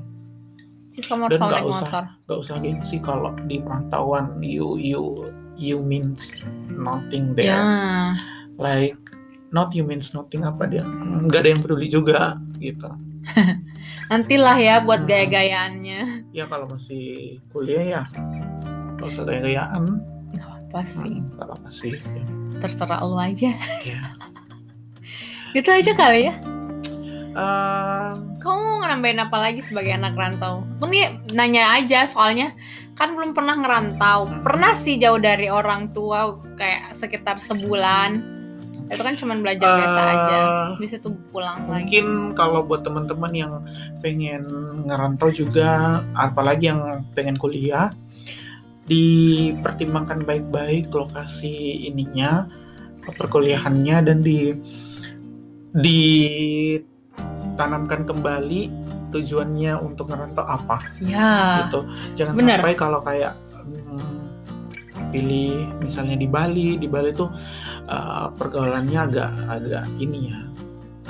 [0.89, 1.79] Sis kamu harus Dan naik usah.
[1.81, 2.03] motor.
[2.25, 5.03] gak usah gengsi kalau di perantauan you you
[5.55, 6.35] you means
[6.69, 8.15] nothing there Ya.
[8.55, 8.97] like
[9.49, 12.87] not you means nothing apa dia nggak ada yang peduli juga gitu
[14.09, 15.09] Nantilah ya buat Hmm.
[15.09, 16.01] gaya-gayaannya.
[16.31, 18.01] ya kalau masih kuliah ya
[18.93, 20.20] gak usah gaya-gayaan Gak
[20.71, 21.19] apa sih.
[21.19, 21.93] Hmm, gak apa sih.
[22.57, 23.51] Terserah lu aja.
[23.83, 24.01] Ya.
[25.53, 26.35] Gitu aja kali ya.
[27.31, 30.63] Ehm, Kamu mau ngerambain apa lagi sebagai anak rantau?
[30.81, 32.55] Nih nanya aja soalnya
[32.93, 34.25] kan belum pernah ngerantau.
[34.25, 34.41] Hmm.
[34.41, 38.31] Pernah sih jauh dari orang tua kayak sekitar sebulan.
[38.87, 40.39] Itu kan cuma belajar biasa Eh, aja.
[40.75, 41.87] Habis itu pulang lagi.
[41.87, 43.53] mungkin kalau buat teman-teman yang
[43.99, 44.43] pengen
[44.83, 45.69] ngerantau juga
[46.11, 46.81] apalagi yang
[47.11, 47.91] pengen kuliah
[48.85, 52.49] dipertimbangkan baik-baik lokasi ininya
[53.05, 54.53] perkuliahannya dan di
[57.55, 58.61] ditanamkan kembali
[59.11, 61.67] tujuannya untuk ngerantau apa Ya.
[61.67, 61.83] gitu
[62.15, 62.59] jangan benar.
[62.63, 64.19] sampai kalau kayak hmm,
[65.11, 67.27] pilih misalnya di Bali di Bali tuh
[67.87, 70.39] uh, pergaulannya agak agak ini ya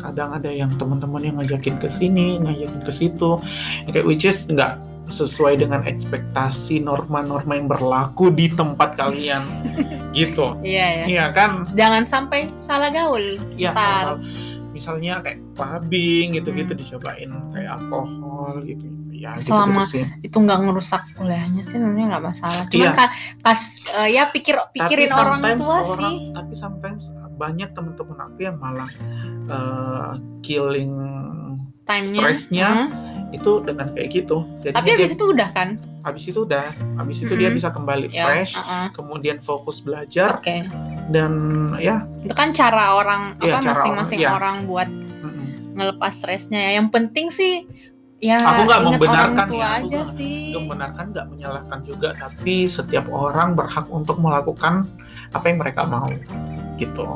[0.02, 3.38] kadang ada yang teman-teman yang ngajakin ke sini ngajakin ke situ
[3.86, 9.43] kayak which is nggak sesuai dengan ekspektasi norma-norma yang berlaku di tempat kalian
[10.12, 11.06] gitu Iya ya.
[11.06, 13.38] iya kan Jangan sampai salah gaul.
[13.54, 14.17] ya Ntar.
[14.17, 14.24] sama-
[14.71, 16.80] misalnya kayak clubbing gitu-gitu Hmm.
[16.80, 22.26] dicobain kayak alkohol gitu ya Selama- gitu-gitu sih Itu nggak ngerusak kuliahnya sih sebenarnya nggak
[22.26, 22.63] masalah.
[22.65, 23.06] Cuma Iya.
[23.38, 23.60] pas
[23.93, 26.13] eh, ya pikir pikirin tapi orang tua orang- sih.
[26.34, 27.04] tapi sometimes
[27.36, 28.89] banyak teman-teman aku yang malah
[29.47, 30.93] uh, killing
[31.84, 32.08] Time-nya.
[32.15, 33.21] stresnya Hmm.
[33.32, 35.80] Itu dengan kayak gitu jadi Tapi habis itu udah kan?
[36.02, 36.67] habis itu udah
[36.98, 37.58] habis itu dia Mm-mm.
[37.58, 38.24] bisa kembali Ya.
[38.24, 38.91] fresh uh-uh.
[38.91, 40.67] kemudian fokus belajar Oke.
[41.08, 41.32] dan
[41.78, 44.30] ya Itu kan cara orang Iya, apa masing-masing orang, iya.
[44.34, 45.48] orang buat mm-mm.
[45.72, 46.72] ngelepas stresnya ya.
[46.78, 47.54] Yang penting sih
[48.17, 50.52] ya Aku nggak membenarkan ya, aku aja sih.
[50.52, 54.86] nggak membenarkan nggak menyalahkan juga tapi setiap orang berhak untuk melakukan
[55.32, 56.06] apa yang mereka mau
[56.76, 57.08] gitu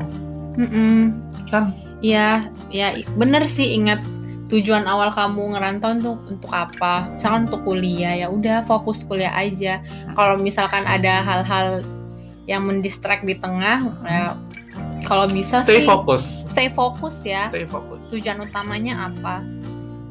[0.56, 1.12] Mm-mm.
[1.46, 3.98] kan Ya, ya i- bener sih ingat
[4.46, 7.10] tujuan awal kamu ngerantau untuk untuk apa?
[7.12, 9.82] Misalkan untuk kuliah ya udah fokus kuliah aja.
[10.12, 11.82] Kalau misalkan ada hal-hal
[12.44, 14.38] yang mendistract di tengah, ya
[15.02, 17.46] kalau bisa stay sih fokus stay fokus ya.
[17.46, 19.42] stay fokus Tujuan utamanya apa?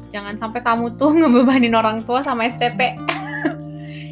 [0.08, 2.76] Jangan sampai kamu tuh ngebebanin orang tua sama SPP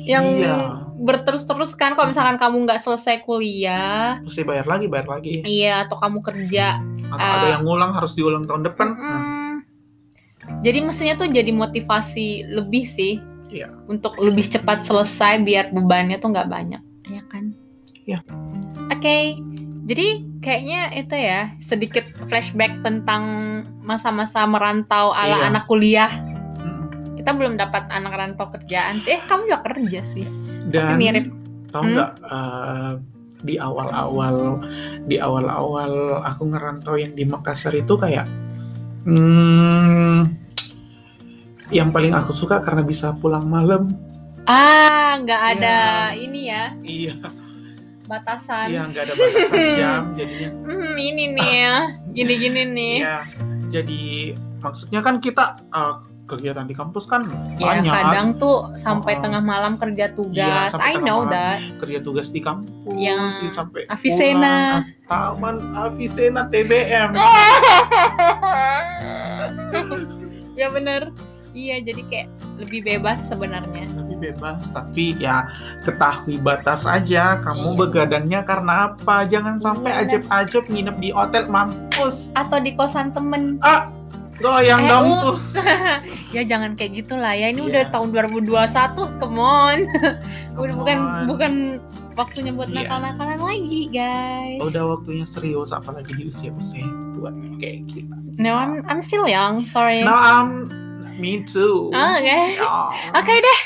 [0.05, 0.57] yang Iya.
[0.95, 5.97] berterus-terus kan kalau misalkan kamu nggak selesai kuliah, mesti bayar lagi bayar lagi iya atau
[5.97, 7.35] kamu kerja atau Ah.
[7.39, 9.44] ada yang ngulang harus diulang tahun depan Hmm, Mm-mm.
[10.61, 13.71] Jadi mestinya tuh jadi motivasi lebih sih Iya.
[13.87, 17.55] untuk lebih cepat selesai biar bebannya tuh nggak banyak, ya kan?
[18.03, 18.19] Iya.
[18.91, 19.39] Oke,
[19.85, 20.07] jadi
[20.41, 23.23] kayaknya itu ya sedikit flashback tentang
[23.81, 25.47] masa-masa merantau ala Iya.
[25.53, 26.11] anak kuliah.
[26.59, 27.15] Mm.
[27.21, 29.17] Kita belum dapat anak rantau kerjaan sih.
[29.17, 30.27] Eh, kamu juga kerja sih.
[30.69, 31.29] Dan mirip.
[31.69, 31.93] tahu Hmm?
[31.93, 32.93] nggak eh,
[33.43, 34.63] di awal-awal
[35.05, 38.25] di awal-awal aku ngerantau yang di Makassar itu kayak
[39.05, 40.19] hmm,
[41.71, 43.93] yang paling aku suka karena bisa pulang malam.
[44.45, 45.77] Ah, nggak ada
[46.11, 46.21] Iya.
[46.21, 47.15] ini ya Iya,
[48.05, 48.67] batasan.
[48.69, 50.49] iya nggak ada batasan jam jadinya.
[50.63, 51.77] Hmm, ini nih ya,
[52.11, 52.97] gini-gini nih.
[53.01, 53.19] Iya,
[53.71, 54.03] jadi
[54.59, 59.21] maksudnya kan kita eh, kegiatan di kampus kan Ya banyak kadang tuh sampai Oh.
[59.21, 60.69] tengah malam kerja Iya, tugas.
[60.71, 61.33] sampai I know malam.
[61.33, 61.59] that.
[61.79, 64.85] kerja tugas di kampus Yang sih sampai Avicenna.
[65.05, 67.13] Taman Avicenna TBM.
[70.55, 71.13] ya bener.
[71.55, 73.87] Iya, jadi kayak lebih bebas sebenarnya.
[73.95, 75.47] lebih bebas tapi ya
[75.83, 77.79] ketahui batas aja kamu Iya.
[77.79, 80.03] begadangnya karena apa jangan sampai Iya.
[80.03, 83.59] ajeb-ajeb nginep di hotel mampus Atau di kosan temen.
[83.61, 83.87] ah
[84.37, 85.37] goyang Eh, dong tuh
[86.35, 87.51] ya jangan kayak gitulah ya.
[87.51, 87.71] Ini Iya.
[87.71, 89.79] udah tahun 2021, come on.
[90.55, 91.25] Come bukan on.
[91.27, 91.53] bukan
[92.15, 92.77] waktunya buat Iya.
[92.81, 94.61] nakal-nakalan lagi, guys.
[94.61, 99.63] udah waktunya serius apalagi di usia-usia tua kayak kita No, I'm I'm still young.
[99.65, 100.03] Sorry.
[100.03, 100.67] now I'm
[101.15, 102.27] me too Oh, Oke.
[102.27, 102.75] Ya.
[103.13, 103.61] Oke deh.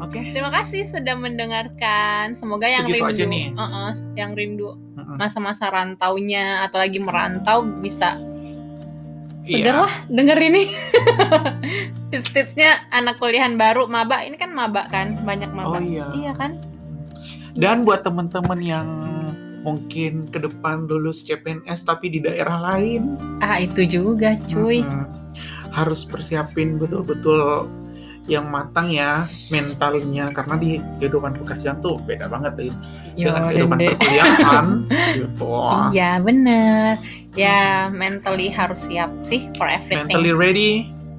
[0.00, 2.30] oke Terima kasih sudah mendengarkan.
[2.32, 3.44] Semoga yang Segitu rindu, aja nih.
[3.52, 5.16] Uh-uh, yang rindu Mm-mm.
[5.16, 8.14] masa-masa rantaunya atau lagi merantau bisa
[9.40, 9.66] Iya.
[9.66, 10.62] seger lah denger ini.
[12.10, 15.78] Tips-tipsnya anak kuliahan baru maba ini kan maba kan banyak oh maba.
[15.80, 16.54] iya Iya kan?
[17.60, 18.88] Dan buat temen-temen yang
[19.60, 24.80] mungkin ke depan lulus CPNS tapi di daerah lain Ah itu juga cuy.
[24.80, 25.04] Mm-mm.
[25.70, 27.68] harus persiapin betul-betul
[28.26, 32.72] yang matang ya mentalnya karena di kehidupan pekerjaan tuh beda banget deh
[33.14, 33.90] Yo, dengan kehidupan dende.
[33.92, 34.66] perkuliahan
[35.18, 35.50] gitu
[35.90, 36.94] Iya bener.
[37.32, 40.06] Ya mentally harus siap sih for everything.
[40.06, 40.70] mentally ready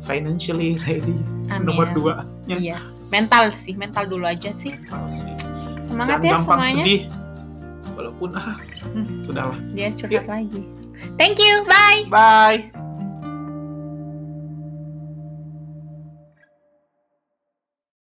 [0.04, 1.16] financially ready
[1.48, 1.64] Amin.
[1.64, 2.82] nomor dua Iya.
[3.08, 4.72] Mental sih, mental dulu aja sih.
[4.72, 5.32] mental sih.
[5.92, 6.84] Semangat jangan ya gampang semuanya.
[6.84, 7.02] sedih
[7.92, 8.56] walaupun ah
[8.96, 10.62] hmm, sudahlah Dia curhat lagi.
[11.20, 11.66] Thank you.
[11.68, 12.08] Bye.
[12.08, 12.60] bye